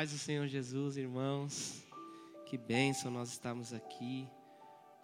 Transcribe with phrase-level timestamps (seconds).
[0.00, 1.84] paz do Senhor Jesus, irmãos.
[2.46, 4.26] Que bênção nós estamos aqui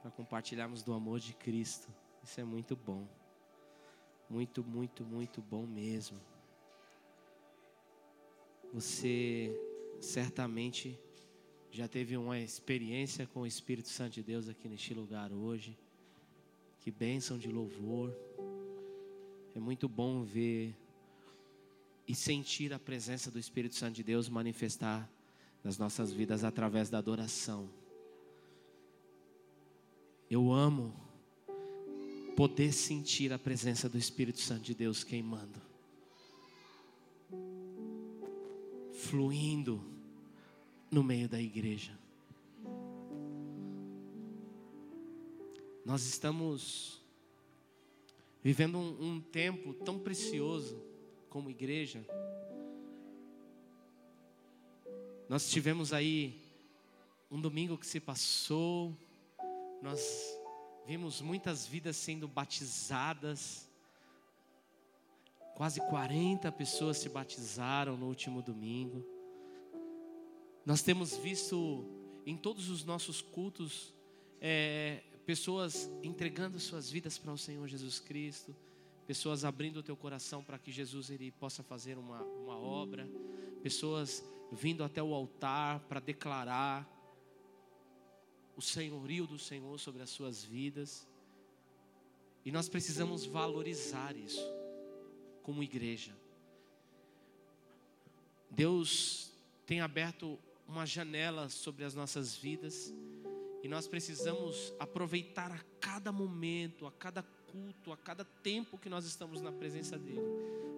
[0.00, 1.92] para compartilharmos do amor de Cristo.
[2.24, 3.06] Isso é muito bom.
[4.30, 6.18] Muito, muito, muito bom mesmo.
[8.72, 9.54] Você
[10.00, 10.98] certamente
[11.70, 15.76] já teve uma experiência com o Espírito Santo de Deus aqui neste lugar hoje.
[16.80, 18.16] Que bênção de louvor.
[19.54, 20.74] É muito bom ver
[22.06, 25.10] e sentir a presença do Espírito Santo de Deus manifestar
[25.62, 27.68] nas nossas vidas através da adoração.
[30.30, 30.94] Eu amo
[32.36, 35.60] poder sentir a presença do Espírito Santo de Deus queimando,
[38.92, 39.82] fluindo
[40.90, 41.98] no meio da igreja.
[45.84, 47.00] Nós estamos
[48.42, 50.80] vivendo um, um tempo tão precioso
[51.36, 52.02] como igreja.
[55.28, 56.40] Nós tivemos aí
[57.30, 58.96] um domingo que se passou,
[59.82, 60.00] nós
[60.86, 63.70] vimos muitas vidas sendo batizadas,
[65.54, 69.04] quase 40 pessoas se batizaram no último domingo.
[70.64, 71.84] Nós temos visto
[72.24, 73.92] em todos os nossos cultos
[74.40, 78.56] é, pessoas entregando suas vidas para o Senhor Jesus Cristo
[79.06, 83.08] pessoas abrindo o teu coração para que Jesus ele possa fazer uma, uma obra,
[83.62, 86.86] pessoas vindo até o altar para declarar
[88.56, 91.06] o senhorio do Senhor sobre as suas vidas.
[92.44, 94.44] E nós precisamos valorizar isso
[95.42, 96.16] como igreja.
[98.50, 99.30] Deus
[99.66, 102.92] tem aberto uma janela sobre as nossas vidas
[103.62, 107.22] e nós precisamos aproveitar a cada momento, a cada
[107.56, 110.20] culto, a cada tempo que nós estamos na presença dele,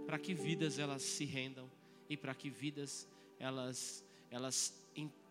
[0.06, 1.68] para que vidas elas se rendam
[2.08, 3.08] e para que vidas
[3.38, 4.80] elas elas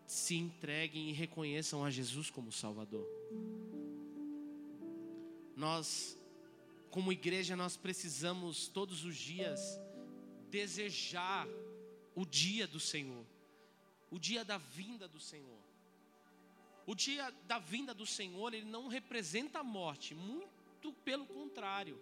[0.06, 3.06] se entreguem e reconheçam a Jesus como Salvador.
[5.56, 6.18] Nós
[6.90, 9.80] como igreja nós precisamos todos os dias
[10.50, 11.46] desejar
[12.14, 13.24] o dia do Senhor,
[14.10, 15.62] o dia da vinda do Senhor.
[16.86, 22.00] O dia da vinda do Senhor, ele não representa a morte, muito muito pelo contrário.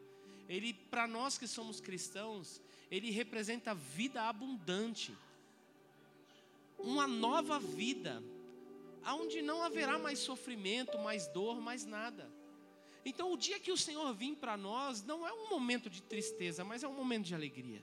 [0.48, 2.60] Ele, para nós que somos cristãos,
[2.90, 5.16] ele representa vida abundante.
[6.78, 8.22] Uma nova vida,
[9.06, 12.30] onde não haverá mais sofrimento, mais dor, mais nada.
[13.04, 16.62] Então, o dia que o Senhor vir para nós, não é um momento de tristeza,
[16.62, 17.82] mas é um momento de alegria.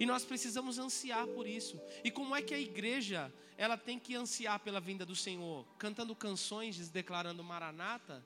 [0.00, 1.78] E nós precisamos ansiar por isso.
[2.02, 5.66] E como é que a igreja, ela tem que ansiar pela vinda do Senhor?
[5.78, 8.24] Cantando canções, declarando Maranata?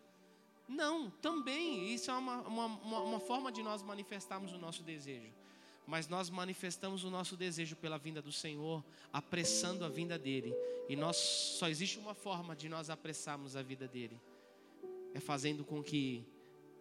[0.69, 5.33] Não, também, isso é uma, uma, uma, forma de nós manifestarmos o nosso desejo.
[5.87, 10.53] Mas nós manifestamos o nosso desejo pela vinda do Senhor, apressando a vinda dele.
[10.89, 14.21] E nós só existe uma forma de nós apressarmos a vida dele.
[15.15, 16.27] É fazendo com que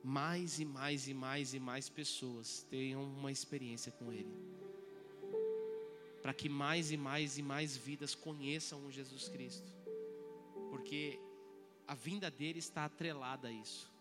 [0.04, 4.34] mais e mais e mais e mais pessoas tenham uma experiência com ele.
[6.24, 9.72] Para que mais e mais e mais vidas conheçam o Jesus Cristo.
[10.72, 11.20] Porque
[11.88, 13.92] a vinda dele está atrelada a isso.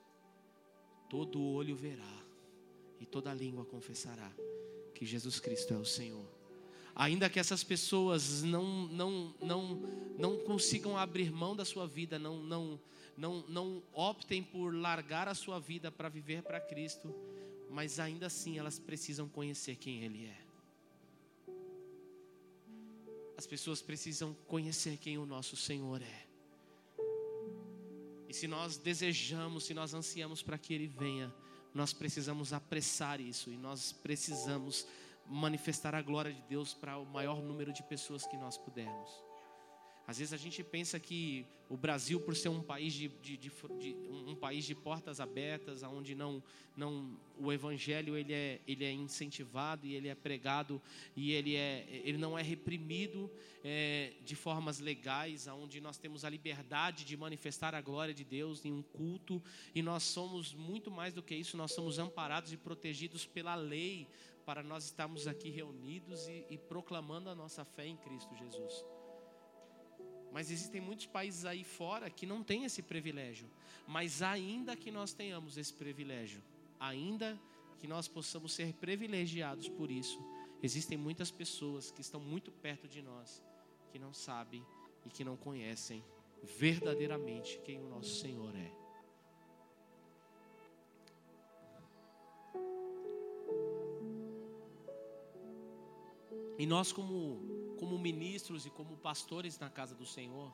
[1.09, 2.25] Todo olho verá
[3.00, 4.31] e toda língua confessará
[4.95, 6.27] que Jesus Cristo é o Senhor.
[6.95, 9.83] Ainda que essas pessoas não, não, não,
[10.17, 12.81] não consigam abrir mão da sua vida, não, não,
[13.17, 17.12] não, não optem por largar a sua vida para viver para Cristo,
[17.69, 20.45] mas ainda assim elas precisam conhecer quem Ele é.
[23.37, 26.34] As pessoas precisam conhecer quem o nosso Senhor é.
[28.34, 31.33] Se nós desejamos, se nós ansiamos para que Ele venha,
[31.72, 34.89] nós precisamos apressar isso e nós precisamos
[35.25, 39.23] manifestar a glória de Deus para o maior número de pessoas que nós pudermos.
[40.06, 43.51] Às vezes a gente pensa que o Brasil, por ser um país de, de, de,
[43.80, 46.42] de, um país de portas abertas, onde não,
[46.77, 50.80] não o evangelho ele é, ele é incentivado e ele é pregado
[51.16, 53.30] e ele, é, ele não é reprimido
[53.65, 58.62] é, de formas legais, onde nós temos a liberdade de manifestar a glória de Deus
[58.65, 59.42] em um culto
[59.74, 64.06] e nós somos muito mais do que isso, nós somos amparados e protegidos pela lei
[64.45, 68.84] para nós estarmos aqui reunidos e, e proclamando a nossa fé em Cristo Jesus.
[70.34, 73.48] Mas existem muitos países aí fora que não têm esse privilégio.
[73.86, 76.42] Mas ainda que nós tenhamos esse privilégio,
[76.81, 77.41] ainda
[77.78, 80.21] que nós possamos ser privilegiados por isso,
[80.60, 83.41] existem muitas pessoas que estão muito perto de nós
[83.92, 84.66] que não sabem
[85.07, 86.03] e que não conhecem
[86.42, 88.72] verdadeiramente quem o nosso Senhor é.
[96.59, 100.53] E nós, como, como ministros e como pastores na casa do Senhor,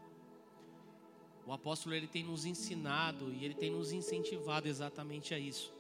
[1.47, 5.73] o apóstolo ele tem nos ensinado e ele tem nos incentivado exatamente a isso.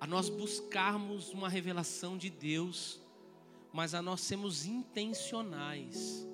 [0.00, 3.00] A nós buscarmos uma revelação de Deus,
[3.72, 6.26] mas a nós sermos intencionais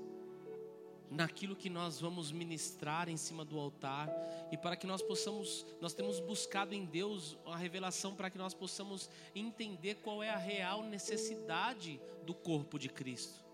[1.11, 4.11] naquilo que nós vamos ministrar em cima do altar
[4.51, 8.55] e para que nós possamos, nós temos buscado em Deus a revelação para que nós
[8.55, 13.48] possamos entender qual é a real necessidade do corpo de Cristo.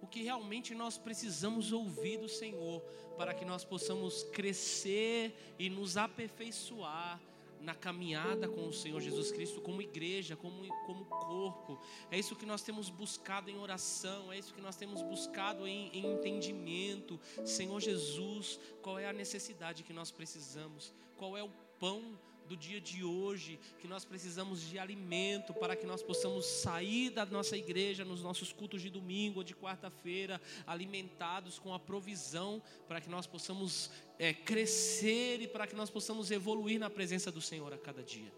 [0.00, 2.80] O que realmente nós precisamos ouvir do Senhor
[3.16, 7.20] para que nós possamos crescer e nos aperfeiçoar
[7.60, 11.80] na caminhada com o Senhor Jesus Cristo, como igreja, como, como corpo.
[12.10, 15.88] É isso que nós temos buscado em oração, é isso que nós temos buscado em,
[15.88, 17.18] em entendimento.
[17.44, 20.92] Senhor Jesus, qual é a necessidade que nós precisamos?
[21.16, 25.84] Qual é o pão do dia de hoje, que nós precisamos de alimento para que
[25.84, 31.58] nós possamos sair da nossa igreja nos nossos cultos de domingo ou de quarta-feira, alimentados
[31.58, 36.78] com a provisão, para que nós possamos é, crescer e para que nós possamos evoluir
[36.78, 38.32] na presença do Senhor a cada dia.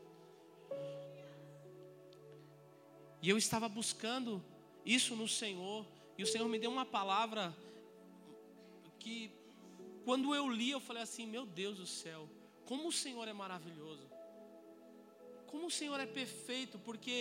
[3.20, 4.42] E eu estava buscando
[4.84, 7.54] isso no Senhor, e o Senhor me deu uma palavra
[8.98, 9.30] que,
[10.04, 12.28] quando eu li, eu falei assim: Meu Deus do céu
[12.68, 14.06] como o Senhor é maravilhoso.
[15.50, 17.16] Como o Senhor é perfeito, porque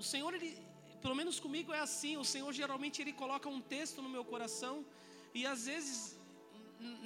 [0.00, 0.50] o Senhor, ele,
[1.02, 4.74] pelo menos comigo é assim, o Senhor geralmente ele coloca um texto no meu coração
[5.38, 6.18] e às vezes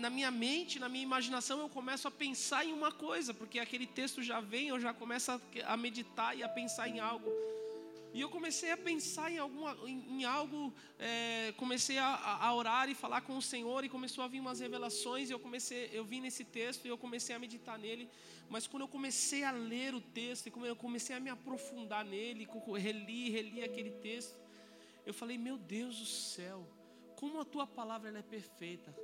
[0.04, 3.86] na minha mente, na minha imaginação, eu começo a pensar em uma coisa, porque aquele
[3.86, 5.30] texto já vem, eu já começo
[5.64, 7.30] a, meditar e a pensar em algo.
[8.14, 12.88] E eu comecei a pensar em, alguma, em, em algo, é, comecei a, a, orar
[12.88, 15.28] e falar com o Senhor e começou a vir umas revelações.
[15.28, 18.08] E eu comecei, eu vim nesse texto e eu comecei a meditar nele.
[18.48, 22.48] Mas quando eu comecei a ler o texto e eu comecei a me aprofundar nele,
[22.78, 24.38] reli, reli aquele texto,
[25.04, 26.66] eu falei: Meu Deus do céu,
[27.14, 28.94] como a tua palavra é perfeita.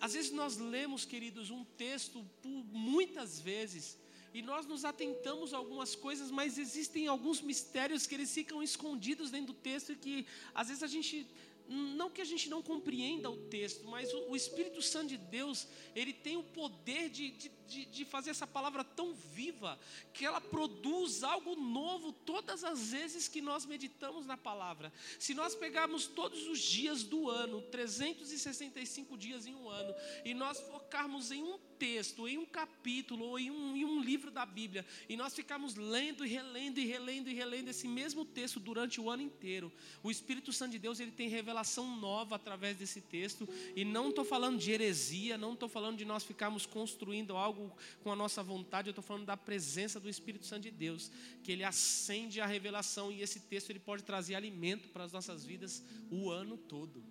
[0.00, 2.24] Às vezes nós lemos, queridos, um texto
[2.72, 3.98] muitas vezes
[4.34, 9.30] e nós nos atentamos a algumas coisas, mas existem alguns mistérios que eles ficam escondidos
[9.30, 11.24] dentro do texto e que às vezes a gente
[11.68, 15.66] não que a gente não compreenda o texto, mas o, o Espírito Santo de Deus,
[15.94, 19.78] ele tem o poder de, de, de, fazer essa palavra tão viva,
[20.12, 24.92] que ela produz algo novo todas as vezes que nós meditamos na palavra.
[25.18, 29.94] Se nós pegarmos todos os dias do ano, 365 dias em um ano,
[30.24, 34.30] e nós focarmos em um texto, em um capítulo ou em um, em um livro
[34.30, 38.60] da Bíblia, e nós ficarmos lendo e relendo e relendo e relendo esse mesmo texto
[38.60, 39.72] durante o ano inteiro,
[40.02, 41.53] o Espírito Santo de Deus ele tem revelação
[41.96, 46.24] nova através desse texto, e não estou falando de heresia, não estou falando de nós
[46.24, 47.70] ficarmos construindo algo
[48.02, 51.10] com a nossa vontade, eu estou falando da presença do Espírito Santo de Deus,
[51.42, 55.44] que ele acende a revelação e esse texto ele pode trazer alimento para as nossas
[55.44, 57.02] vidas o ano todo.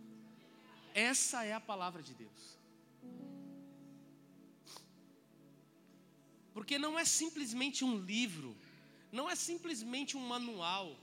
[0.93, 2.57] Essa é a palavra de Deus.
[6.53, 8.55] Porque não é simplesmente um livro,
[9.11, 10.95] não é simplesmente um manual.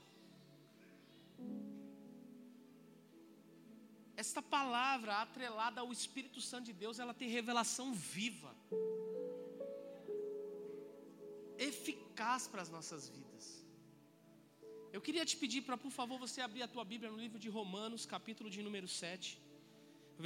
[4.23, 8.51] Esta palavra atrelada ao Espírito Santo de Deus, ela tem revelação viva,
[11.69, 13.45] eficaz para as nossas vidas.
[14.95, 17.49] Eu queria te pedir para, por favor, você abrir a tua Bíblia no livro de
[17.49, 19.41] Romanos, capítulo de número 7,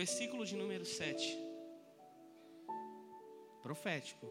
[0.02, 1.38] versículo de número 7.
[3.68, 4.28] Profético.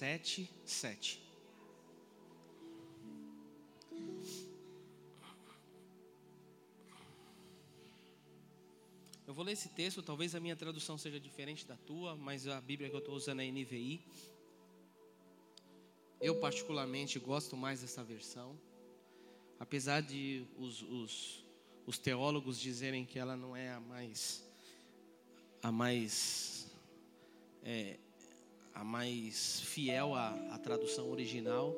[0.00, 1.29] sete, sete.
[9.30, 12.60] Eu vou ler esse texto, talvez a minha tradução seja diferente da tua, mas a
[12.60, 14.04] Bíblia que eu estou usando é NVI.
[16.20, 18.58] Eu particularmente gosto mais dessa versão,
[19.60, 21.46] apesar de os, os,
[21.86, 24.44] os teólogos dizerem que ela não é a mais
[25.62, 26.68] a mais
[27.62, 28.00] é,
[28.74, 31.72] a mais fiel à, à tradução original.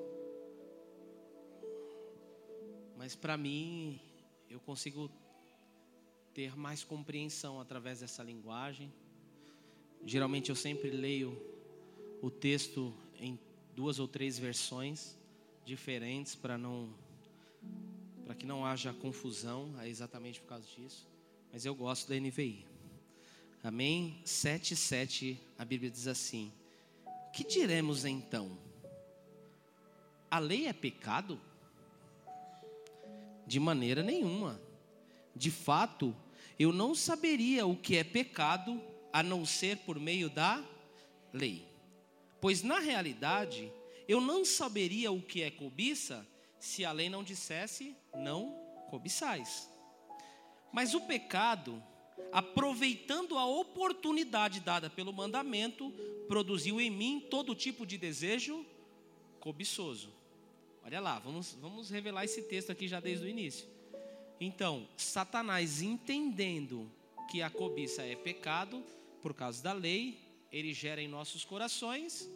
[2.96, 4.00] Mas para mim,
[4.48, 5.10] eu consigo
[6.34, 8.92] ter mais compreensão através dessa linguagem.
[10.04, 11.40] Geralmente eu sempre leio
[12.20, 13.38] o texto em
[13.74, 15.16] duas ou três versões
[15.64, 16.92] diferentes para não
[18.24, 21.06] para que não haja confusão, é exatamente por causa disso.
[21.52, 22.64] Mas eu gosto da NVI.
[23.62, 24.20] Amém?
[24.24, 26.52] 7:7 a Bíblia diz assim:
[27.32, 28.58] que diremos então?
[30.30, 31.40] A lei é pecado?
[33.46, 34.60] De maneira nenhuma.
[35.34, 36.14] De fato,
[36.58, 38.80] eu não saberia o que é pecado
[39.12, 40.62] a não ser por meio da
[41.32, 41.66] lei.
[42.40, 43.72] Pois na realidade,
[44.08, 46.26] eu não saberia o que é cobiça
[46.58, 48.54] se a lei não dissesse não
[48.90, 49.68] cobiçais.
[50.72, 51.82] Mas o pecado,
[52.32, 55.90] aproveitando a oportunidade dada pelo mandamento,
[56.28, 58.64] produziu em mim todo tipo de desejo
[59.40, 60.12] cobiçoso.
[60.84, 63.71] Olha lá, vamos, vamos revelar esse texto aqui já desde o início.
[64.44, 66.90] Então, Satanás entendendo
[67.30, 68.84] que a cobiça é pecado,
[69.20, 70.18] por causa da lei,
[70.50, 72.28] ele gera em nossos corações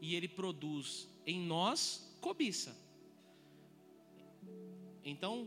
[0.00, 2.74] e ele produz em nós cobiça.
[5.04, 5.46] Então,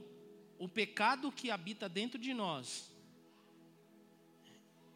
[0.59, 2.91] o pecado que habita dentro de nós,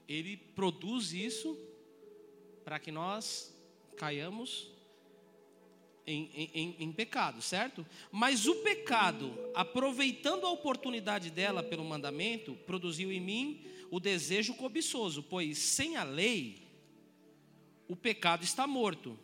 [0.08, 1.58] ele produz isso
[2.64, 3.52] para que nós
[3.98, 4.72] caiamos
[6.06, 7.86] em, em, em, pecado, certo?
[8.12, 15.24] Mas o pecado, aproveitando a oportunidade dela pelo mandamento, produziu em mim o desejo cobiçoso,
[15.24, 16.62] pois sem a lei,
[17.88, 19.18] o pecado está morto.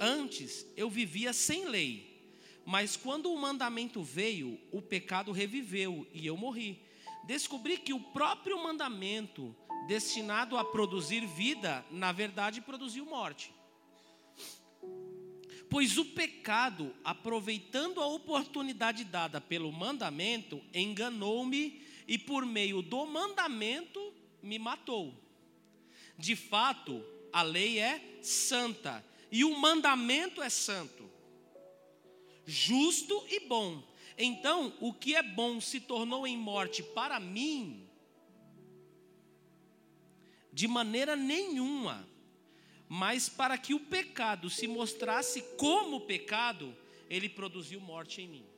[0.00, 2.06] Antes eu vivia sem lei,
[2.64, 6.82] mas quando o mandamento veio, o pecado reviveu e eu morri.
[7.24, 9.54] Descobri que o próprio mandamento,
[9.86, 13.52] destinado a produzir vida, na verdade produziu morte.
[15.76, 24.00] Pois o pecado, aproveitando a oportunidade dada pelo mandamento, enganou-me e por meio do mandamento
[24.42, 25.12] me matou.
[26.16, 31.10] De fato, a lei é santa e o mandamento é santo,
[32.46, 33.82] justo e bom.
[34.16, 37.86] Então, o que é bom se tornou em morte para mim,
[40.50, 42.08] de maneira nenhuma,
[42.88, 46.76] mas para que o pecado se mostrasse como pecado,
[47.08, 48.56] ele produziu morte em mim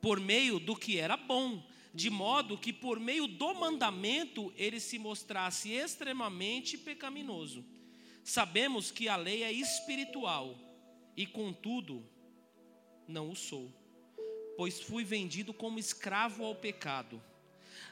[0.00, 1.62] por meio do que era bom,
[1.92, 7.64] de modo que por meio do mandamento ele se mostrasse extremamente pecaminoso.
[8.22, 10.56] Sabemos que a lei é espiritual
[11.16, 12.06] e, contudo,
[13.06, 13.72] não o sou,
[14.56, 17.22] pois fui vendido como escravo ao pecado.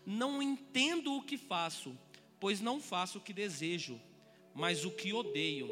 [0.04, 1.96] Não entendo o que faço,
[2.38, 4.00] pois não faço o que desejo,
[4.56, 5.70] mas o que odeio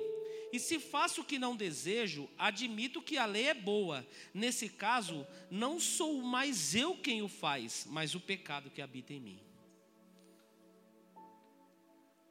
[0.55, 4.07] e se faço o que não desejo, admito que a lei é boa.
[4.33, 9.19] Nesse caso, não sou mais eu quem o faz, mas o pecado que habita em
[9.19, 9.41] mim.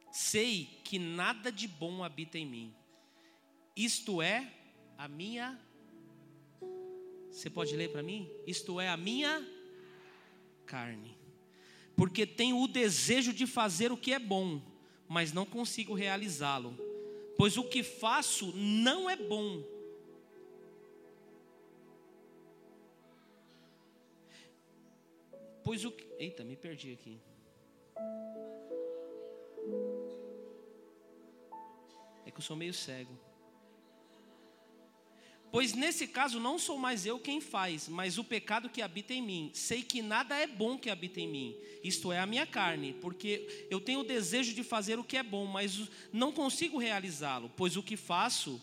[0.10, 2.74] Sei que nada de bom habita em mim.
[3.76, 4.50] Isto é
[4.98, 5.60] a minha.
[7.30, 8.32] Você pode ler para mim?
[8.48, 9.46] Isto é a minha
[10.66, 11.18] carne.
[11.94, 14.62] Porque tenho o desejo de fazer o que é bom,
[15.14, 16.76] mas não consigo realizá-lo
[17.38, 19.64] pois o que faço não é bom.
[25.64, 26.06] Pois o que.
[26.18, 27.20] Eita, me perdi aqui.
[32.26, 33.18] É que eu sou meio cego.
[35.54, 39.22] Pois nesse caso não sou mais eu quem faz, mas o pecado que habita em
[39.22, 39.52] mim.
[39.54, 43.68] Sei que nada é bom que habita em mim, isto é a minha carne, porque
[43.70, 47.78] eu tenho o desejo de fazer o que é bom, mas não consigo realizá-lo, pois
[47.78, 48.60] o que faço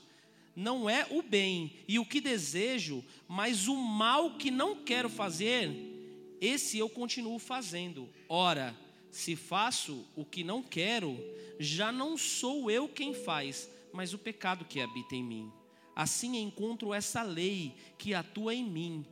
[0.57, 5.71] não é o bem, e o que desejo, mas o mal que não quero fazer,
[6.41, 8.09] esse eu continuo fazendo.
[8.29, 8.77] Ora,
[9.13, 11.17] se faço o que não quero,
[11.57, 15.60] já não sou eu quem faz, mas o pecado que habita em mim.
[16.01, 19.05] Assim encontro essa lei que atua em mim.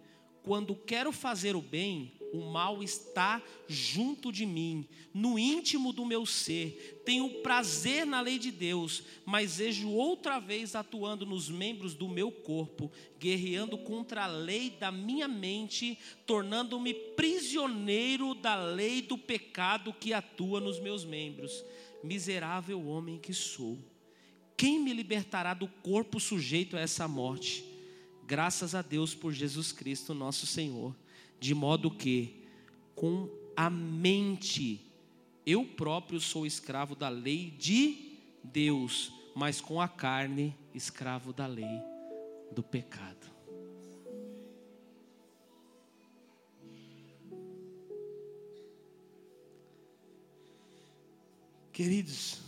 [0.43, 6.25] Quando quero fazer o bem, o mal está junto de mim, no íntimo do meu
[6.25, 7.03] ser.
[7.05, 12.33] Tenho prazer na lei de Deus, mas vejo outra vez atuando nos membros do meu
[12.33, 12.91] corpo,
[13.21, 20.59] guerreando contra a lei da minha mente, tornando-me prisioneiro da lei do pecado que atua
[20.59, 21.63] nos meus membros.
[22.03, 23.77] Miserável homem que sou.
[24.59, 27.65] Quem me libertará do corpo sujeito a essa morte?
[28.27, 30.97] Graças a Deus por Jesus Cristo, nosso Senhor.
[31.39, 32.43] De modo que,
[32.97, 34.81] com a mente,
[35.47, 41.81] eu próprio sou escravo da lei de Deus, mas com a carne, escravo da lei
[42.51, 43.31] do pecado.
[51.73, 52.48] Queridos,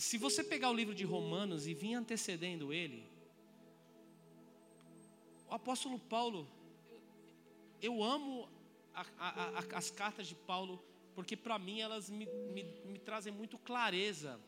[0.00, 3.06] se você pegar o livro de Romanos e vir antecedendo ele,
[5.46, 6.48] o apóstolo Paulo,
[7.82, 8.48] eu amo
[8.94, 10.82] a, a, a, as cartas de Paulo,
[11.14, 14.40] porque para mim elas me, me, me trazem muito clareza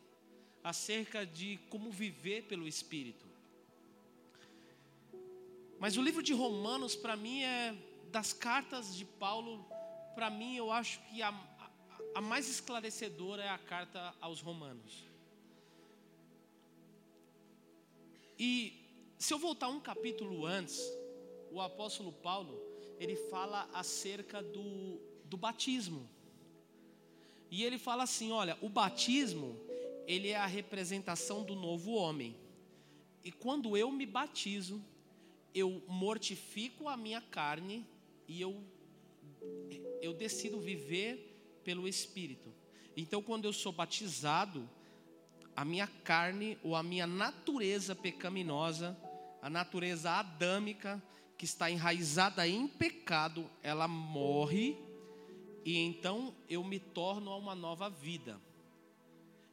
[0.63, 3.27] acerca de como viver pelo Espírito.
[5.77, 7.75] Mas o livro de Romanos, para mim, é
[8.09, 9.63] das cartas de Paulo,
[10.15, 11.69] para mim, eu acho que a, a,
[12.15, 15.12] a mais esclarecedora é a carta aos Romanos.
[18.45, 18.73] E
[19.17, 20.77] se eu voltar um capítulo antes,
[21.49, 22.61] o apóstolo Paulo,
[22.99, 26.09] ele fala acerca do, do batismo.
[27.49, 29.57] E ele fala assim, olha, o batismo,
[30.05, 32.35] ele é a representação do novo homem.
[33.23, 34.83] E quando eu me batizo,
[35.55, 37.87] eu mortifico a minha carne
[38.27, 38.61] e eu
[40.01, 42.53] eu decido viver pelo espírito.
[42.95, 44.69] Então, quando eu sou batizado,
[45.55, 48.97] a minha carne ou a minha natureza pecaminosa,
[49.41, 51.01] a natureza adâmica
[51.37, 54.77] que está enraizada em pecado, ela morre
[55.65, 58.39] e então eu me torno uma nova vida.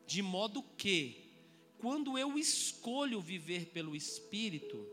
[0.07, 1.31] De modo que,
[1.79, 4.87] quando eu escolho viver pelo Espírito,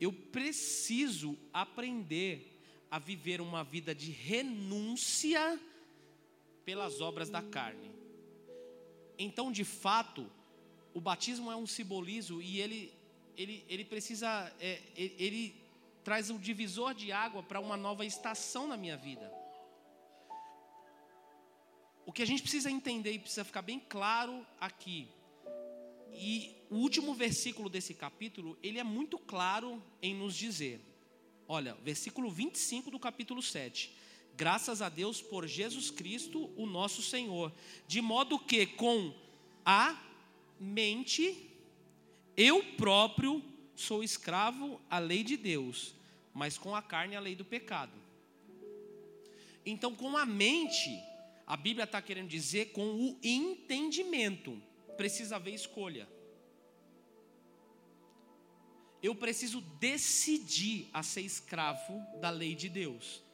[0.00, 2.60] eu preciso aprender
[2.90, 5.60] a viver uma vida de renúncia
[6.64, 7.95] pelas obras da carne.
[9.18, 10.30] Então, de fato,
[10.94, 12.92] o batismo é um simbolismo e ele,
[13.36, 15.54] ele, ele precisa, é, ele,
[16.04, 19.32] traz um divisor de água para uma nova estação na minha vida.
[22.04, 25.08] O que a gente precisa entender e precisa ficar bem claro aqui,
[26.18, 30.80] e o último versículo desse capítulo, ele é muito claro em nos dizer:
[31.46, 33.94] olha, versículo 25 do capítulo 7
[34.36, 37.52] graças a Deus por Jesus Cristo, o nosso Senhor,
[37.88, 39.14] de modo que com
[39.64, 40.00] a
[40.60, 41.50] mente
[42.36, 43.42] eu próprio
[43.74, 45.94] sou escravo à lei de Deus,
[46.34, 47.92] mas com a carne à lei do pecado.
[49.64, 51.02] Então, com a mente,
[51.46, 54.62] a Bíblia está querendo dizer com o entendimento,
[54.96, 56.08] precisa haver escolha.
[59.02, 63.25] Eu preciso decidir a ser escravo da lei de Deus.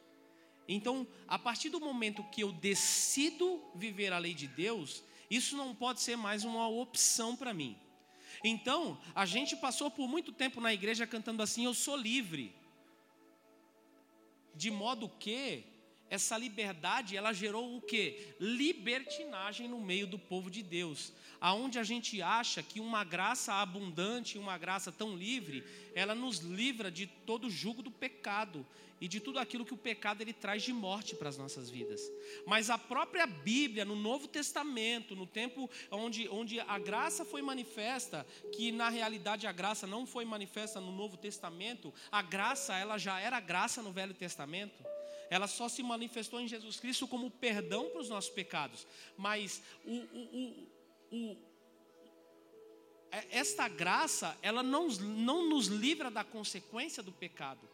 [0.67, 5.75] Então, a partir do momento que eu decido viver a lei de Deus, isso não
[5.75, 7.77] pode ser mais uma opção para mim.
[8.43, 12.55] Então, a gente passou por muito tempo na igreja cantando assim: Eu sou livre.
[14.55, 15.63] De modo que
[16.13, 18.35] essa liberdade, ela gerou o que?
[18.39, 21.11] Libertinagem no meio do povo de Deus.
[21.41, 25.63] Aonde a gente acha que uma graça abundante, uma graça tão livre,
[25.95, 28.63] ela nos livra de todo o jugo do pecado
[29.01, 31.99] e de tudo aquilo que o pecado ele traz de morte para as nossas vidas.
[32.45, 38.23] Mas a própria Bíblia, no Novo Testamento, no tempo onde, onde a graça foi manifesta,
[38.55, 43.19] que na realidade a graça não foi manifesta no Novo Testamento, a graça ela já
[43.19, 44.92] era graça no Velho Testamento.
[45.33, 48.85] Ela só se manifestou em Jesus Cristo como perdão para os nossos pecados.
[49.17, 50.69] Mas o, o,
[51.11, 51.37] o,
[53.11, 57.67] é, esta graça, ela não, não nos livra da consequência do pecado.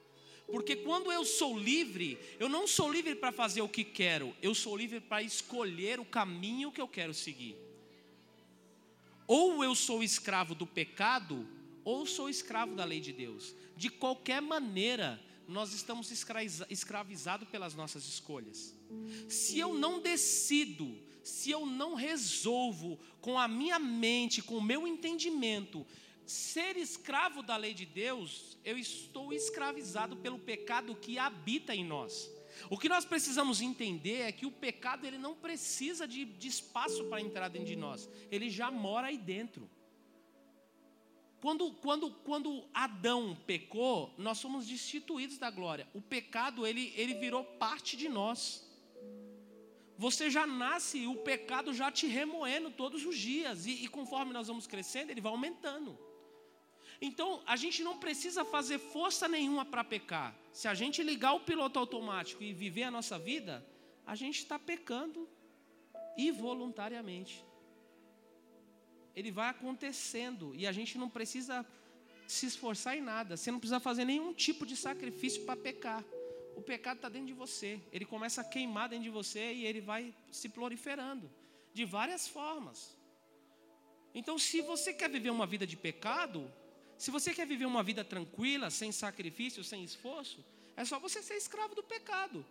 [0.50, 4.56] Porque quando eu sou livre, eu não sou livre para fazer o que quero, eu
[4.56, 7.58] sou livre para escolher o caminho que eu quero seguir.
[9.28, 11.45] Ou eu sou escravo do pecado,
[11.84, 13.54] ou sou escravo da lei de Deus.
[13.76, 16.12] De qualquer maneira, nós estamos
[16.69, 18.75] escravizados pelas nossas escolhas.
[19.27, 24.88] Se eu não decido, se eu não resolvo com a minha mente, com o meu
[24.88, 25.85] entendimento,
[26.23, 32.29] ser escravo da lei de Deus, eu estou escravizado pelo pecado que habita em nós.
[32.69, 37.05] O que nós precisamos entender é que o pecado ele não precisa de, de espaço
[37.05, 39.67] para entrar dentro de nós, ele já mora aí dentro.
[41.41, 45.88] Quando, quando, quando Adão pecou, nós fomos destituídos da glória.
[45.93, 48.67] O pecado ele, ele virou parte de nós.
[49.97, 54.47] Você já nasce o pecado já te remoendo todos os dias e, e conforme nós
[54.47, 55.97] vamos crescendo ele vai aumentando.
[57.02, 60.36] Então, a gente não precisa fazer força nenhuma para pecar.
[60.52, 63.65] Se a gente ligar o piloto automático e viver a nossa vida,
[64.06, 65.28] a gente está pecando
[66.17, 67.45] involuntariamente.
[69.15, 71.65] Ele vai acontecendo e a gente não precisa
[72.28, 73.36] se esforçar em nada.
[73.36, 76.04] Você não precisa fazer nenhum tipo de sacrifício para pecar.
[76.56, 77.80] O pecado está dentro de você.
[77.91, 81.30] Ele começa a queimar dentro de você e ele vai se proliferando
[81.74, 82.98] de várias formas.
[84.13, 86.52] Então, se você quer viver uma vida de pecado,
[86.98, 90.43] se você quer viver uma vida tranquila, sem sacrifício, sem esforço,
[90.76, 92.45] é só você ser escravo do pecado.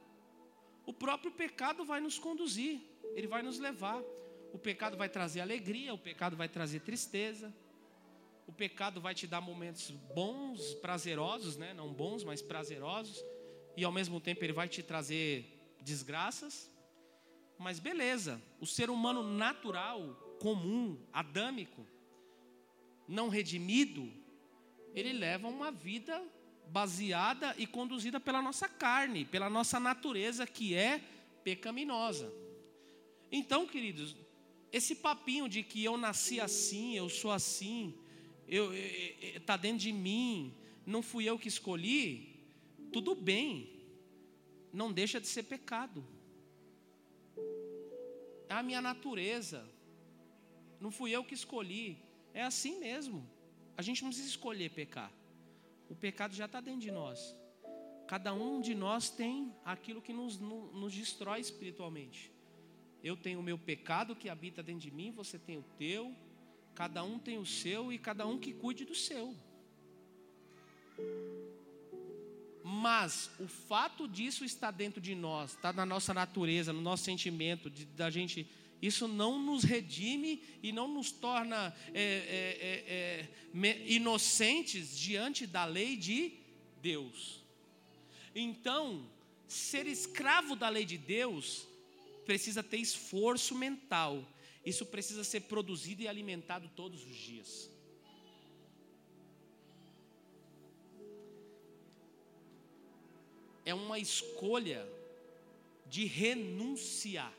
[0.86, 2.80] O próprio pecado vai nos conduzir,
[3.14, 4.02] ele vai nos levar.
[4.52, 7.54] O pecado vai trazer alegria, o pecado vai trazer tristeza.
[8.46, 11.74] O pecado vai te dar momentos bons, prazerosos, né?
[11.74, 13.22] não bons, mas prazerosos.
[13.76, 16.70] E ao mesmo tempo ele vai te trazer desgraças.
[17.58, 21.86] Mas beleza, o ser humano natural, comum, adâmico,
[23.06, 24.10] não redimido,
[24.94, 26.22] ele leva uma vida
[26.68, 31.00] baseada e conduzida pela nossa carne, pela nossa natureza que é
[31.42, 32.32] pecaminosa.
[33.30, 34.16] Então, queridos,
[34.72, 37.94] esse papinho de que eu nasci assim, eu sou assim,
[38.46, 40.54] eu, está dentro de mim,
[40.84, 42.38] não fui eu que escolhi,
[42.92, 43.70] tudo bem,
[44.72, 46.04] não deixa de ser pecado.
[48.48, 49.68] É a minha natureza,
[50.80, 51.98] não fui eu que escolhi,
[52.32, 53.28] é assim mesmo.
[53.76, 55.12] A gente não precisa escolher pecar,
[55.88, 57.36] o pecado já está dentro de nós.
[58.06, 62.32] Cada um de nós tem aquilo que nos, nos destrói espiritualmente.
[63.02, 66.14] Eu tenho o meu pecado que habita dentro de mim, você tem o teu,
[66.74, 69.34] cada um tem o seu e cada um que cuide do seu.
[72.62, 77.70] Mas o fato disso está dentro de nós, está na nossa natureza, no nosso sentimento,
[77.70, 78.46] de, da gente,
[78.82, 85.64] isso não nos redime e não nos torna é, é, é, é inocentes diante da
[85.64, 86.34] lei de
[86.82, 87.42] Deus.
[88.34, 89.08] Então,
[89.46, 91.66] ser escravo da lei de Deus
[92.28, 94.22] precisa ter esforço mental.
[94.70, 97.70] Isso precisa ser produzido e alimentado todos os dias.
[103.64, 104.86] É uma escolha
[105.86, 107.32] de renunciar.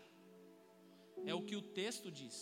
[1.24, 2.38] É o que o texto diz.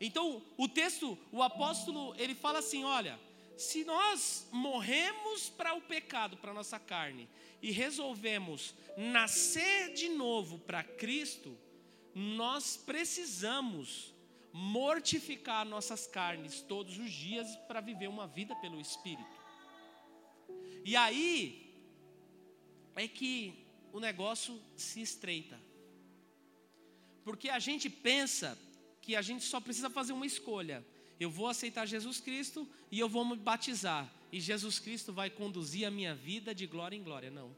[0.00, 3.16] Então, o texto, o apóstolo, ele fala assim: olha,
[3.58, 7.28] se nós morremos para o pecado, para a nossa carne,
[7.60, 11.58] e resolvemos nascer de novo para Cristo,
[12.14, 14.14] nós precisamos
[14.52, 19.36] mortificar nossas carnes todos os dias para viver uma vida pelo Espírito.
[20.84, 21.74] E aí
[22.94, 25.60] é que o negócio se estreita.
[27.24, 28.56] Porque a gente pensa
[29.02, 30.86] que a gente só precisa fazer uma escolha
[31.18, 34.12] eu vou aceitar Jesus Cristo e eu vou me batizar.
[34.30, 37.30] E Jesus Cristo vai conduzir a minha vida de glória em glória.
[37.30, 37.50] Não.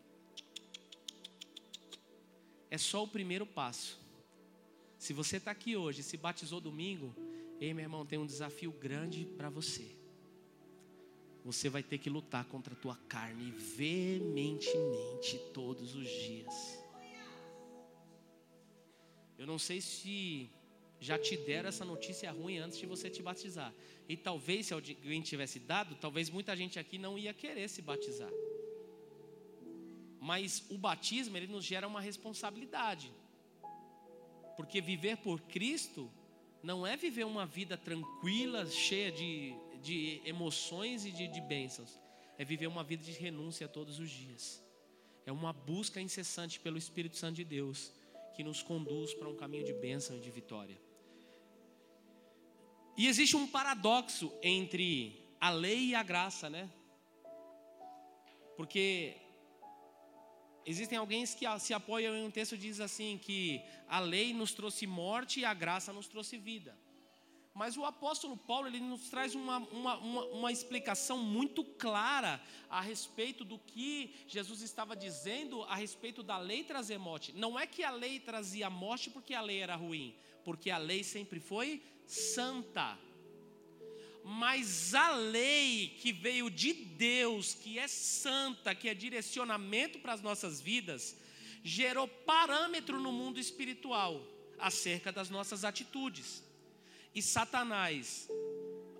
[2.70, 3.98] É só o primeiro passo.
[4.98, 7.14] Se você está aqui hoje, se batizou domingo,
[7.60, 9.96] ei meu irmão, tem um desafio grande para você.
[11.44, 16.78] Você vai ter que lutar contra a tua carne veementemente todos os dias.
[19.38, 20.50] Eu não sei se
[21.00, 23.72] já te deram essa notícia ruim antes de você te batizar.
[24.06, 28.30] E talvez, se alguém tivesse dado, talvez muita gente aqui não ia querer se batizar.
[30.20, 33.10] Mas o batismo, ele nos gera uma responsabilidade.
[34.56, 36.10] Porque viver por Cristo
[36.62, 41.98] não é viver uma vida tranquila, cheia de, de emoções e de, de bênçãos.
[42.36, 44.62] É viver uma vida de renúncia todos os dias.
[45.24, 47.90] É uma busca incessante pelo Espírito Santo de Deus
[48.34, 50.89] que nos conduz para um caminho de bênção e de vitória.
[53.00, 56.68] E existe um paradoxo entre a lei e a graça, né?
[58.58, 59.16] Porque
[60.66, 64.52] existem alguém que se apoiam em um texto que diz assim que a lei nos
[64.52, 66.78] trouxe morte e a graça nos trouxe vida.
[67.54, 72.82] Mas o apóstolo Paulo ele nos traz uma, uma, uma, uma, explicação muito clara a
[72.82, 77.32] respeito do que Jesus estava dizendo a respeito da lei trazer morte.
[77.32, 81.02] Não é que a lei trazia morte porque a lei era ruim, porque a lei
[81.02, 82.98] sempre foi santa.
[84.24, 90.20] Mas a lei que veio de Deus, que é santa, que é direcionamento para as
[90.20, 91.16] nossas vidas,
[91.62, 94.20] gerou parâmetro no mundo espiritual
[94.58, 96.42] acerca das nossas atitudes.
[97.14, 98.28] E Satanás,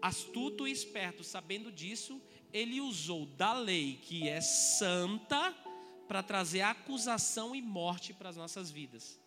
[0.00, 2.20] astuto e esperto, sabendo disso,
[2.52, 5.54] ele usou da lei que é santa
[6.08, 9.20] para trazer acusação e morte para as nossas vidas.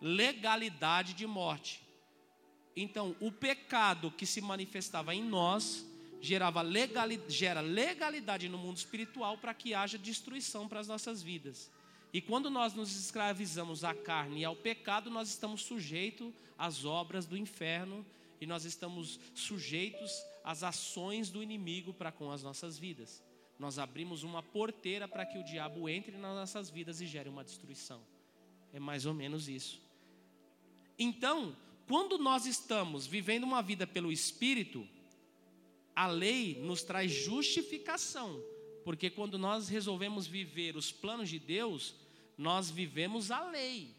[0.00, 1.85] Legalidade de morte.
[2.76, 5.86] Então, o pecado que se manifestava em nós
[6.20, 11.70] gerava legalidade, gera legalidade no mundo espiritual para que haja destruição para as nossas vidas.
[12.12, 17.26] E quando nós nos escravizamos à carne e ao pecado, nós estamos sujeitos às obras
[17.26, 18.04] do inferno
[18.40, 23.22] e nós estamos sujeitos às ações do inimigo para com as nossas vidas.
[23.58, 27.44] Nós abrimos uma porteira para que o diabo entre nas nossas vidas e gere uma
[27.44, 28.00] destruição.
[28.72, 29.80] É mais ou menos isso.
[30.98, 31.56] Então,
[31.86, 34.86] quando nós estamos vivendo uma vida pelo Espírito,
[35.94, 38.42] a lei nos traz justificação,
[38.84, 41.94] porque quando nós resolvemos viver os planos de Deus,
[42.36, 43.94] nós vivemos a lei.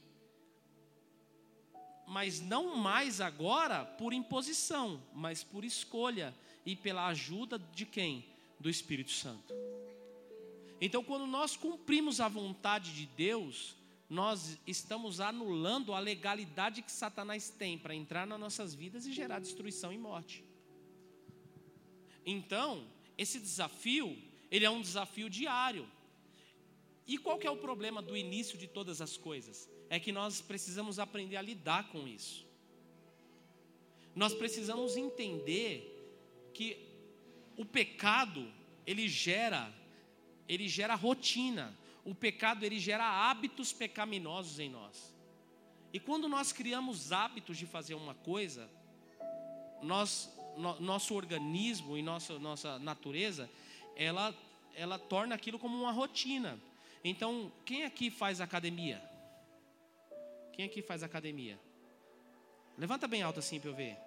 [2.05, 8.25] Mas não mais agora por imposição, mas por escolha e pela ajuda de quem?
[8.59, 9.53] Do Espírito Santo.
[10.79, 13.75] Então, quando nós cumprimos a vontade de Deus,
[14.09, 19.39] nós estamos anulando a legalidade que Satanás tem para entrar nas nossas vidas e gerar
[19.39, 20.43] destruição e morte.
[22.25, 24.17] Então, esse desafio,
[24.49, 25.87] ele é um desafio diário.
[27.05, 29.69] E qual que é o problema do início de todas as coisas?
[29.89, 32.45] É que nós precisamos aprender a lidar com isso.
[34.13, 35.93] Nós precisamos entender
[36.53, 36.77] que
[37.55, 38.51] o pecado,
[38.85, 39.73] ele gera,
[40.47, 41.77] ele gera rotina.
[42.07, 45.13] O pecado, ele gera hábitos pecaminosos em nós.
[45.91, 48.69] E quando nós criamos hábitos de fazer uma coisa,
[49.81, 53.49] nós, no, nosso organismo e nossa, nossa natureza,
[53.93, 54.33] ela,
[54.73, 56.57] ela torna aquilo como uma rotina.
[57.03, 59.03] Então, quem aqui faz academia?
[60.53, 61.59] Quem aqui faz academia?
[62.77, 63.97] Levanta bem alto assim para eu ver.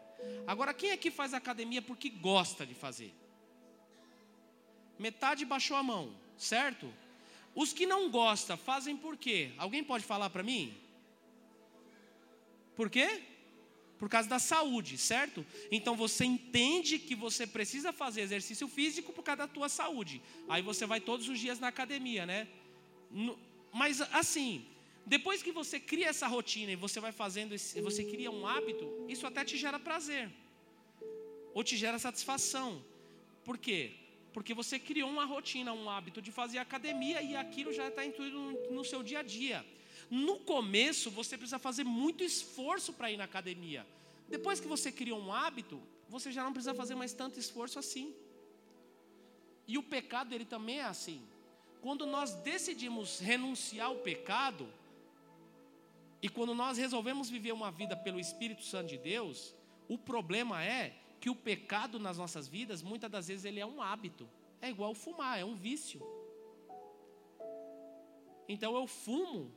[0.46, 3.14] Agora, quem aqui faz academia porque gosta de fazer?
[4.98, 6.90] Metade baixou a mão, certo?
[7.54, 9.50] Os que não gostam, fazem por quê?
[9.58, 10.74] Alguém pode falar para mim?
[12.76, 13.22] Por quê?
[13.98, 15.44] Por causa da saúde, certo?
[15.70, 20.22] Então você entende que você precisa fazer exercício físico por causa da tua saúde.
[20.48, 22.48] Aí você vai todos os dias na academia, né?
[23.72, 24.64] Mas assim,
[25.04, 28.88] depois que você cria essa rotina e você vai fazendo, esse, você cria um hábito,
[29.08, 30.30] isso até te gera prazer.
[31.52, 32.82] Ou te gera satisfação.
[33.44, 33.92] Por quê?
[34.32, 38.38] Porque você criou uma rotina, um hábito de fazer academia e aquilo já está incluído
[38.70, 39.64] no, seu dia a dia.
[40.08, 43.86] No começo, você precisa fazer muito esforço para ir na academia.
[44.28, 48.14] Depois que você criou um hábito, você já não precisa fazer mais tanto esforço assim.
[49.66, 51.22] E o pecado, ele também é assim.
[51.80, 54.68] Quando nós decidimos renunciar ao pecado,
[56.22, 59.54] e quando nós resolvemos viver uma vida pelo Espírito Santo de Deus,
[59.88, 63.82] o problema é que o pecado nas nossas vidas, muitas das vezes, ele é um
[63.82, 64.28] hábito.
[64.60, 66.00] É igual fumar, é um vício.
[68.48, 69.52] Então eu fumo.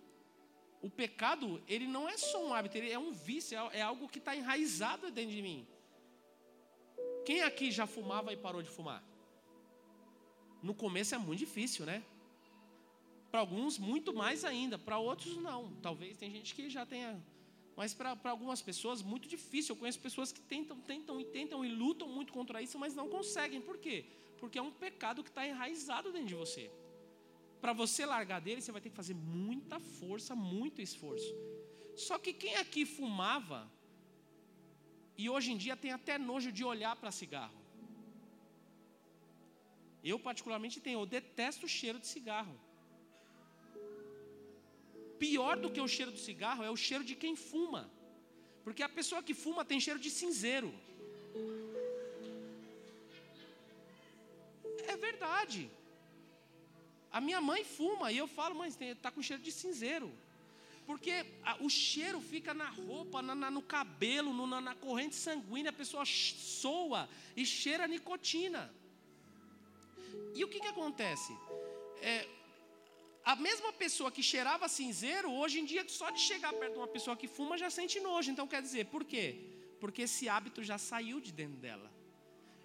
[0.81, 4.09] O pecado, ele não é só um hábito, ele é um vício, é, é algo
[4.09, 5.65] que está enraizado dentro de mim.
[7.25, 9.01] Quem aqui já fumava e parou de fumar?
[10.61, 12.03] No começo é muito difícil, né?
[13.31, 14.77] Para alguns, muito mais ainda.
[14.77, 15.73] Para outros, não.
[15.81, 17.21] Talvez tem gente que já tenha.
[17.75, 19.73] Mas para algumas pessoas, muito difícil.
[19.73, 23.09] Eu conheço pessoas que tentam, tentam e tentam e lutam muito contra isso, mas não
[23.09, 23.61] conseguem.
[23.61, 24.05] Por quê?
[24.39, 26.71] Porque é um pecado que está enraizado dentro de você.
[27.61, 31.33] Para você largar dele, você vai ter que fazer muita força, muito esforço.
[31.95, 33.71] Só que quem aqui fumava,
[35.17, 37.57] e hoje em dia tem até nojo de olhar para cigarro.
[40.03, 42.59] Eu, particularmente, tenho, eu detesto o cheiro de cigarro.
[45.23, 47.83] Pior do que o cheiro do cigarro é o cheiro de quem fuma.
[48.63, 50.69] Porque a pessoa que fuma tem cheiro de cinzeiro.
[54.91, 55.61] É verdade.
[57.09, 60.11] A minha mãe fuma e eu falo, mãe, está com cheiro de cinzeiro.
[60.85, 61.13] Porque
[61.45, 65.69] a, o cheiro fica na roupa, na, na, no cabelo, no, na, na, corrente sanguínea,
[65.69, 68.63] a pessoa soa e cheira nicotina.
[70.35, 71.31] E o que, que acontece?
[72.01, 72.27] É,
[73.25, 76.87] a mesma pessoa que cheirava cinzeiro, hoje em dia, só de chegar perto de uma
[76.87, 78.29] pessoa que fuma, já sente nojo.
[78.29, 79.35] Então, quer dizer, por quê?
[79.79, 81.89] Porque esse hábito já saiu de dentro dela.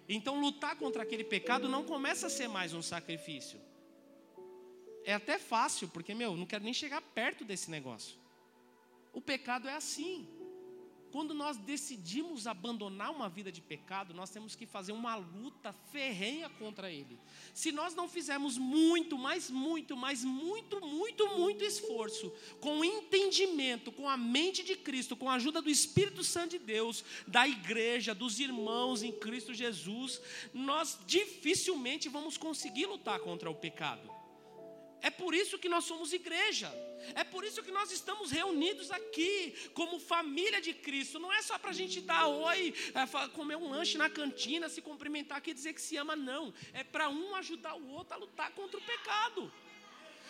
[0.07, 3.59] Então, lutar contra aquele pecado não começa a ser mais um sacrifício.
[5.05, 8.17] É até fácil, porque, meu, não quero nem chegar perto desse negócio.
[9.13, 10.27] O pecado é assim.
[11.11, 16.49] Quando nós decidimos abandonar uma vida de pecado, nós temos que fazer uma luta ferrenha
[16.49, 17.17] contra ele.
[17.53, 24.07] Se nós não fizermos muito, mas muito, mas muito, muito, muito esforço, com entendimento, com
[24.07, 28.39] a mente de Cristo, com a ajuda do Espírito Santo de Deus, da igreja, dos
[28.39, 30.21] irmãos em Cristo Jesus,
[30.53, 34.18] nós dificilmente vamos conseguir lutar contra o pecado.
[35.01, 36.71] É por isso que nós somos igreja.
[37.15, 41.19] É por isso que nós estamos reunidos aqui, como família de Cristo.
[41.19, 44.81] Não é só para a gente dar oi, é, comer um lanche na cantina, se
[44.81, 46.53] cumprimentar aqui e dizer que se ama, não.
[46.73, 49.51] É para um ajudar o outro a lutar contra o pecado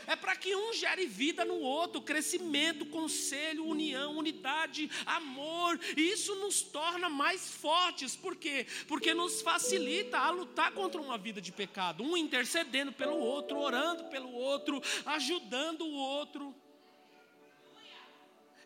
[0.10, 5.80] é para que um gere vida no outro, crescimento, conselho, união, unidade, amor.
[5.96, 8.66] E isso nos torna mais fortes, por quê?
[8.88, 14.06] Porque nos facilita a lutar contra uma vida de pecado, um intercedendo pelo outro, orando
[14.06, 16.56] pelo outro, ajudando o outro.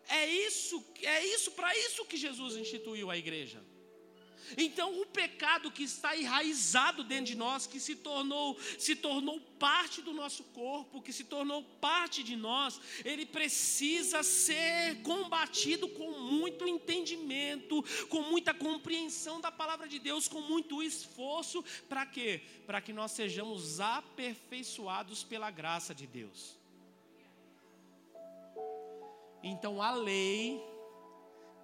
[0.08, 3.62] É isso, é isso para isso que Jesus instituiu a igreja.
[4.56, 10.02] Então, o pecado que está enraizado dentro de nós, que se tornou, se tornou parte
[10.02, 16.66] do nosso corpo, que se tornou parte de nós, ele precisa ser combatido com muito
[16.68, 22.42] entendimento, com muita compreensão da palavra de Deus, com muito esforço, para quê?
[22.66, 26.58] Para que nós sejamos aperfeiçoados pela graça de Deus.
[29.42, 30.62] Então, a lei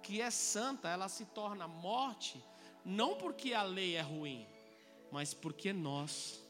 [0.01, 2.43] que é santa, ela se torna morte
[2.83, 4.45] não porque a lei é ruim,
[5.11, 6.41] mas porque nós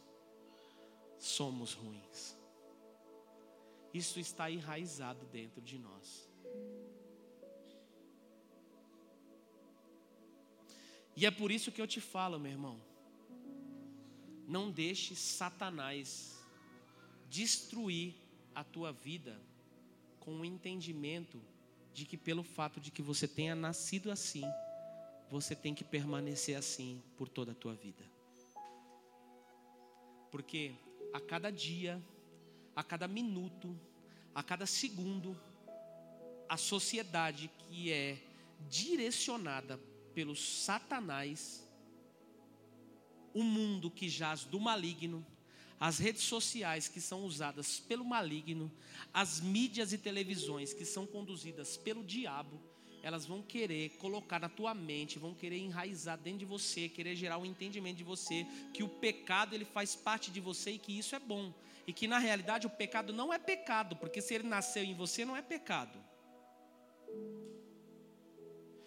[1.20, 2.36] somos ruins.
[3.94, 6.30] Isso está enraizado dentro de nós.
[11.16, 12.82] E é por isso que eu te falo, meu irmão.
[14.48, 16.42] Não deixe Satanás
[17.30, 18.16] destruir
[18.56, 19.40] a tua vida
[20.20, 21.42] com o entendimento
[21.94, 24.44] de que pelo fato de que você tenha nascido assim,
[25.32, 28.04] você tem que permanecer assim por toda a tua vida.
[30.30, 30.74] Porque
[31.14, 32.04] a cada dia,
[32.76, 33.80] a cada minuto,
[34.36, 35.40] a cada segundo,
[36.50, 38.22] a sociedade que é
[38.70, 39.78] direcionada
[40.14, 41.66] pelo Satanás,
[43.34, 45.26] o mundo que jaz do maligno,
[45.80, 48.70] as redes sociais que são usadas pelo maligno,
[49.14, 52.62] as mídias e televisões que são conduzidas pelo diabo,
[53.04, 57.38] elas vão querer colocar na tua mente, vão querer enraizar dentro de você, querer gerar
[57.38, 61.16] um entendimento de você que o pecado ele faz parte de você e que isso
[61.16, 61.54] é bom,
[61.88, 65.26] e que na realidade o pecado não é pecado, porque se ele nasceu em você
[65.26, 66.00] não é pecado.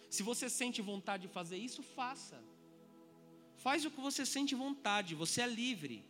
[0.09, 2.41] Se você sente vontade de fazer isso, faça.
[3.57, 6.05] Faz o que você sente vontade, você é livre.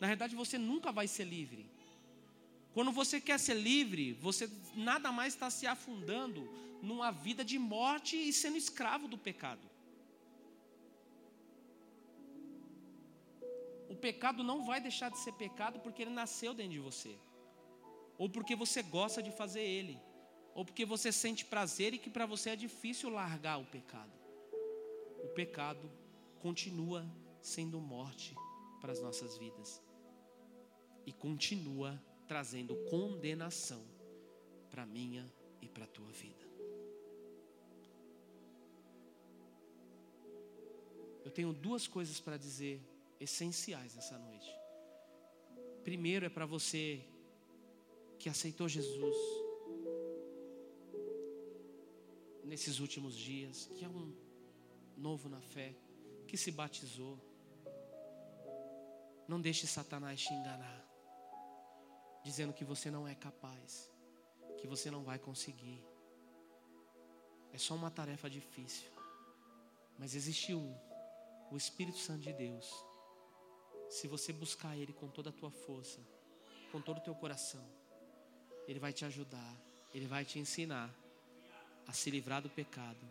[0.00, 1.70] Na verdade, você nunca vai ser livre.
[2.74, 6.42] Quando você quer ser livre, você nada mais está se afundando
[6.82, 9.70] numa vida de morte e sendo escravo do pecado.
[13.88, 17.16] O pecado não vai deixar de ser pecado porque ele nasceu dentro de você,
[18.18, 19.96] ou porque você gosta de fazer ele,
[20.52, 24.12] ou porque você sente prazer e que para você é difícil largar o pecado.
[25.22, 25.88] O pecado
[26.40, 27.06] continua
[27.40, 28.34] sendo morte
[28.80, 29.80] para as nossas vidas
[31.06, 33.84] e continua trazendo condenação
[34.70, 36.44] para a minha e para a tua vida.
[41.24, 42.82] Eu tenho duas coisas para dizer
[43.18, 44.50] essenciais essa noite.
[45.82, 47.04] Primeiro é para você
[48.18, 49.16] que aceitou Jesus
[52.44, 54.14] nesses últimos dias, que é um
[54.96, 55.74] novo na fé,
[56.26, 57.18] que se batizou.
[59.26, 60.83] Não deixe Satanás te enganar
[62.24, 63.90] dizendo que você não é capaz,
[64.58, 65.84] que você não vai conseguir.
[67.52, 68.90] É só uma tarefa difícil.
[69.98, 70.74] Mas existe um,
[71.50, 72.72] o Espírito Santo de Deus.
[73.88, 76.00] Se você buscar Ele com toda a tua força,
[76.72, 77.64] com todo o teu coração,
[78.66, 79.54] Ele vai te ajudar,
[79.92, 80.92] Ele vai te ensinar
[81.86, 83.06] a se livrar do pecado,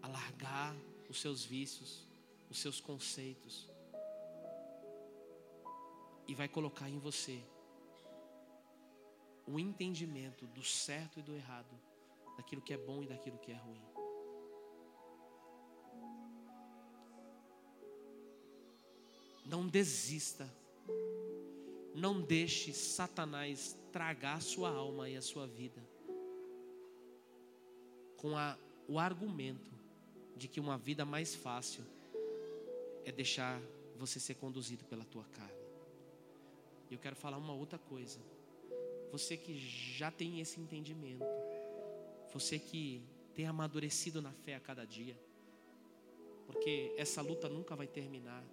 [0.00, 0.74] a largar
[1.10, 2.06] os seus vícios,
[2.48, 3.68] os seus conceitos,
[6.32, 7.42] e vai colocar em você
[9.46, 11.78] o entendimento do certo e do errado,
[12.38, 13.84] daquilo que é bom e daquilo que é ruim.
[19.44, 20.50] Não desista.
[21.94, 25.86] Não deixe Satanás tragar sua alma e a sua vida
[28.16, 28.56] com a,
[28.88, 29.70] o argumento
[30.34, 31.84] de que uma vida mais fácil
[33.04, 33.60] é deixar
[33.98, 35.61] você ser conduzido pela tua carne.
[36.92, 38.20] E eu quero falar uma outra coisa.
[39.10, 39.56] Você que
[39.96, 41.24] já tem esse entendimento,
[42.30, 43.02] você que
[43.34, 45.18] tem amadurecido na fé a cada dia,
[46.44, 48.44] porque essa luta nunca vai terminar.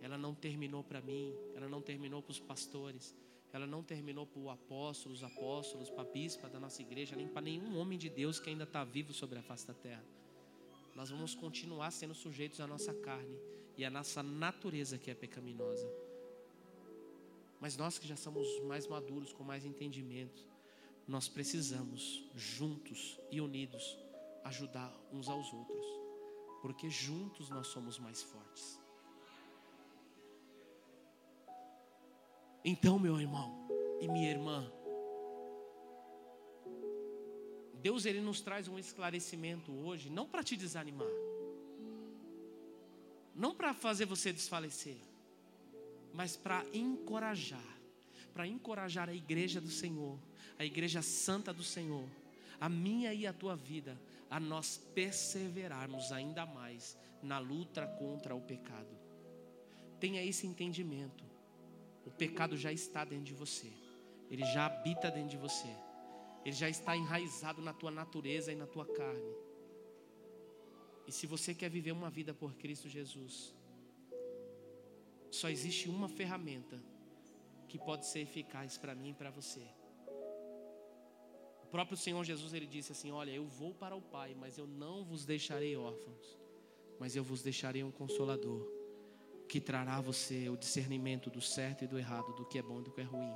[0.00, 3.14] Ela não terminou para mim, ela não terminou para os pastores,
[3.52, 7.28] ela não terminou para o apóstolo, os apóstolos, para a bispa da nossa igreja, nem
[7.28, 10.04] para nenhum homem de Deus que ainda está vivo sobre a face da terra.
[10.94, 13.38] Nós vamos continuar sendo sujeitos à nossa carne
[13.76, 16.05] e à nossa natureza que é pecaminosa.
[17.60, 20.46] Mas nós que já somos mais maduros, com mais entendimento,
[21.06, 23.98] nós precisamos, juntos e unidos,
[24.44, 25.86] ajudar uns aos outros,
[26.60, 28.80] porque juntos nós somos mais fortes.
[32.64, 33.68] Então, meu irmão
[34.00, 34.70] e minha irmã,
[37.74, 41.06] Deus ele nos traz um esclarecimento hoje, não para te desanimar,
[43.32, 44.96] não para fazer você desfalecer,
[46.16, 47.78] mas para encorajar,
[48.32, 50.18] para encorajar a igreja do Senhor,
[50.58, 52.08] a igreja santa do Senhor,
[52.58, 54.00] a minha e a tua vida,
[54.30, 58.96] a nós perseverarmos ainda mais na luta contra o pecado.
[60.00, 61.22] Tenha esse entendimento.
[62.06, 63.70] O pecado já está dentro de você.
[64.30, 65.68] Ele já habita dentro de você.
[66.46, 69.34] Ele já está enraizado na tua natureza e na tua carne.
[71.06, 73.54] E se você quer viver uma vida por Cristo Jesus,
[75.30, 76.82] só existe uma ferramenta
[77.68, 79.62] que pode ser eficaz para mim e para você.
[81.62, 84.66] O próprio Senhor Jesus ele disse assim: Olha, eu vou para o Pai, mas eu
[84.66, 86.38] não vos deixarei órfãos,
[86.98, 88.66] mas eu vos deixarei um consolador
[89.48, 92.80] que trará a você o discernimento do certo e do errado, do que é bom
[92.80, 93.34] e do que é ruim.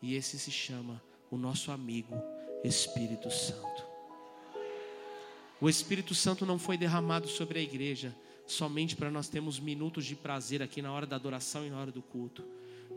[0.00, 2.14] E esse se chama o nosso amigo
[2.62, 3.86] Espírito Santo.
[5.60, 8.14] O Espírito Santo não foi derramado sobre a igreja
[8.46, 11.90] somente para nós termos minutos de prazer aqui na hora da adoração e na hora
[11.90, 12.44] do culto.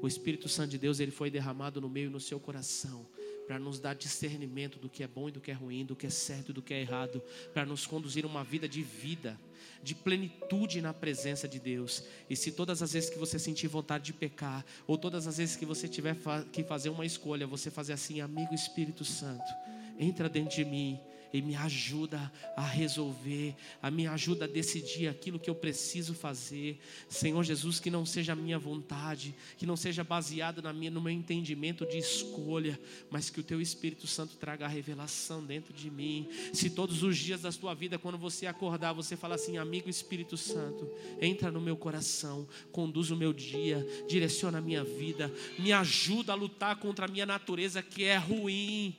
[0.02, 3.06] O Espírito Santo de Deus, ele foi derramado no meio no seu coração
[3.48, 6.06] para nos dar discernimento do que é bom e do que é ruim, do que
[6.06, 7.24] é certo e do que é errado,
[7.54, 9.39] para nos conduzir uma vida de vida,
[9.82, 12.04] de plenitude na presença de Deus.
[12.30, 15.56] E se todas as vezes que você sentir vontade de pecar, ou todas as vezes
[15.56, 16.18] que você tiver
[16.52, 19.50] que fazer uma escolha, você fazer assim, amigo Espírito Santo,
[19.98, 21.00] entra dentro de mim
[21.34, 26.80] e me ajuda a resolver, a me ajuda a decidir aquilo que eu preciso fazer.
[27.09, 31.01] Senhor Jesus, que não seja a minha vontade, que não seja baseado na minha, no
[31.01, 35.89] meu entendimento de escolha, mas que o teu Espírito Santo traga a revelação dentro de
[35.89, 36.28] mim.
[36.53, 40.38] Se todos os dias da sua vida, quando você acordar, você fala assim, amigo Espírito
[40.38, 40.89] Santo,
[41.21, 46.36] entra no meu coração, conduz o meu dia, direciona a minha vida, me ajuda a
[46.36, 48.97] lutar contra a minha natureza que é ruim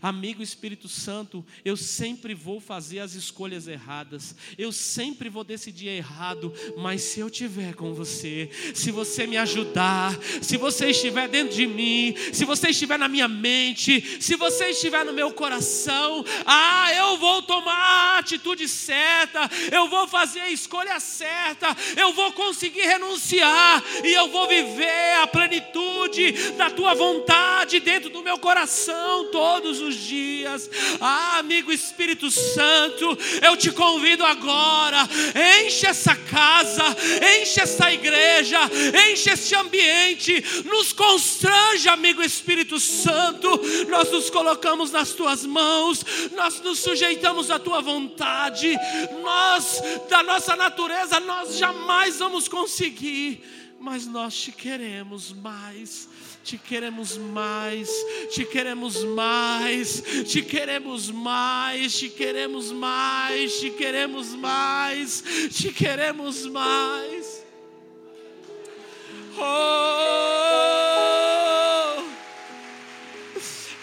[0.00, 6.52] Amigo Espírito Santo, eu sempre vou fazer as escolhas erradas, eu sempre vou decidir errado,
[6.76, 11.66] mas se eu tiver com você, se você me ajudar, se você estiver dentro de
[11.66, 17.16] mim, se você estiver na minha mente, se você estiver no meu coração, ah, eu
[17.18, 23.82] vou tomar a atitude certa, eu vou fazer a escolha certa, eu vou conseguir renunciar.
[24.04, 29.80] E eu vou viver a plenitude da tua vontade dentro do meu coração todos todos
[29.80, 30.68] os dias.
[31.00, 35.08] Ah, amigo Espírito Santo, eu te convido agora,
[35.64, 36.84] enche essa casa,
[37.40, 38.58] enche essa igreja,
[39.10, 43.48] enche esse ambiente, nos constrange, amigo Espírito Santo.
[43.88, 46.04] Nós nos colocamos nas tuas mãos,
[46.34, 48.76] nós nos sujeitamos à tua vontade.
[49.22, 53.42] Nós, da nossa natureza, nós jamais vamos conseguir,
[53.80, 56.08] mas nós te queremos mais
[56.48, 57.90] te queremos mais,
[58.30, 65.22] te queremos mais, te queremos mais, te queremos mais, te queremos mais,
[65.52, 67.44] te queremos mais.
[69.36, 69.44] Oh,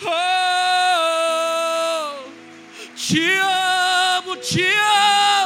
[0.05, 0.09] oh,
[2.95, 4.65] te amo, te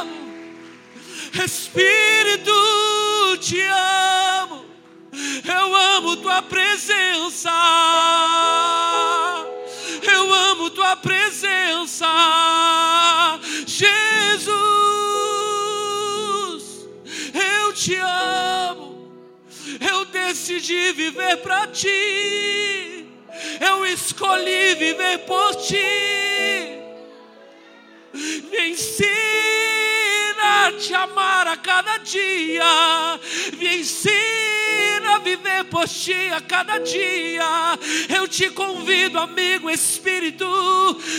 [0.00, 0.32] amo,
[1.34, 2.56] Espírito,
[3.42, 4.09] te amo,
[6.10, 7.50] amo tua presença.
[10.02, 12.08] Eu amo tua presença,
[13.66, 14.50] Jesus.
[17.32, 19.08] Eu te amo.
[19.80, 23.06] Eu decidi viver para ti.
[23.60, 25.76] Eu escolhi viver por ti.
[28.12, 29.10] Me ensina
[30.66, 32.64] a te amar a cada dia.
[33.56, 34.59] Me ensina
[35.20, 37.78] viver por ti a cada dia.
[38.08, 40.46] Eu te convido, amigo Espírito,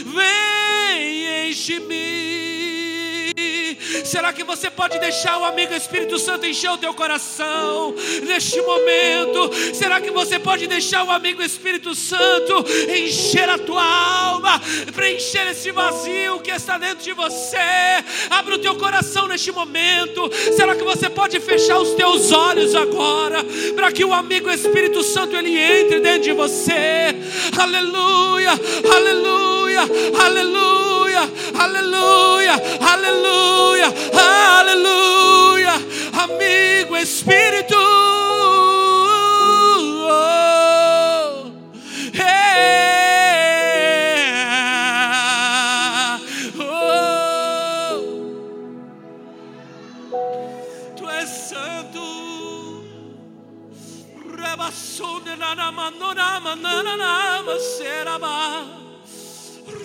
[0.05, 2.60] vem enche-me.
[4.05, 9.51] Será que você pode deixar o amigo Espírito Santo encher o teu coração neste momento?
[9.73, 14.61] Será que você pode deixar o amigo Espírito Santo encher a tua alma,
[14.93, 17.57] preencher esse vazio que está dentro de você?
[18.29, 20.29] Abre o teu coração neste momento.
[20.55, 23.43] Será que você pode fechar os teus olhos agora
[23.75, 27.15] para que o amigo Espírito Santo ele entre dentro de você?
[27.57, 28.51] Aleluia,
[28.93, 29.81] aleluia,
[30.19, 31.19] aleluia,
[31.57, 33.91] aleluia, aleluia
[34.61, 35.73] aleluia,
[36.23, 37.77] amigo Espírito.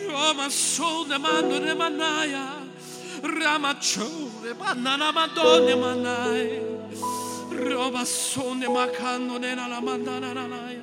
[0.08, 2.65] Roma sonde mando ne manaya.
[3.22, 6.60] Ramachore banana madone manai.
[7.50, 10.82] Robasone macando nella la mandana nanai.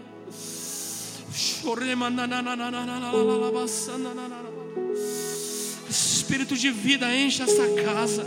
[1.32, 3.12] Shore mandana nanana nanana.
[5.88, 8.24] Espírito de vida enche essa casa.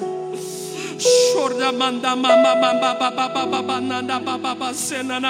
[0.99, 5.21] Chorda manda mama mama baba baba banana baba basena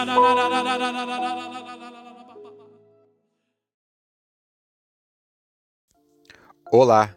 [6.73, 7.17] Olá,